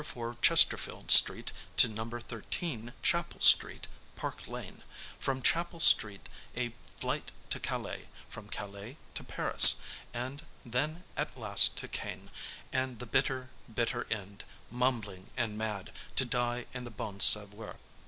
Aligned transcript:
4 0.03 0.35
Chesterfield 0.41 1.11
Street 1.11 1.51
to 1.77 1.87
No. 1.87 2.03
13 2.09 2.93
Chapel 3.03 3.39
Street, 3.39 3.85
Park 4.15 4.47
Lane; 4.47 4.81
from 5.19 5.43
Chapel 5.43 5.79
Street 5.79 6.27
a 6.57 6.73
flight 6.99 7.29
to 7.51 7.59
Calais; 7.59 8.07
from 8.27 8.49
Calais 8.49 8.97
to 9.13 9.23
Paris; 9.23 9.79
and 10.11 10.41
then, 10.65 11.03
at 11.15 11.37
last, 11.37 11.77
to 11.77 11.87
Caen, 11.87 12.31
and 12.73 12.97
the 12.97 13.05
bitter, 13.05 13.51
bitter 13.71 14.07
end, 14.11 14.43
mumbling 14.71 15.29
and 15.37 15.55
mad, 15.55 15.91
to 16.15 16.25
die 16.25 16.65
in 16.73 16.83
the 16.83 16.89
Bon 16.89 17.19
Sauveur. 17.19 17.75